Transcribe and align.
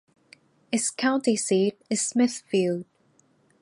Its 0.71 0.89
county 0.89 1.35
seat 1.35 1.79
is 1.87 2.03
Smithfield. 2.03 2.85